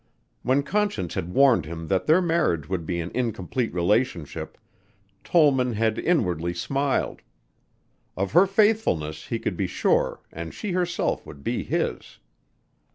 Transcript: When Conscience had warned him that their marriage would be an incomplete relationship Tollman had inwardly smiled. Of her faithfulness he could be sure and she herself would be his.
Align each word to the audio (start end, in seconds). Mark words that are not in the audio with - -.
When 0.41 0.63
Conscience 0.63 1.13
had 1.13 1.31
warned 1.31 1.67
him 1.67 1.87
that 1.89 2.07
their 2.07 2.23
marriage 2.23 2.67
would 2.67 2.87
be 2.87 2.99
an 3.01 3.11
incomplete 3.13 3.71
relationship 3.71 4.57
Tollman 5.23 5.73
had 5.73 5.99
inwardly 5.99 6.55
smiled. 6.55 7.21
Of 8.17 8.31
her 8.31 8.47
faithfulness 8.47 9.27
he 9.27 9.37
could 9.37 9.55
be 9.55 9.67
sure 9.67 10.19
and 10.33 10.55
she 10.55 10.71
herself 10.71 11.23
would 11.27 11.43
be 11.43 11.61
his. 11.61 12.17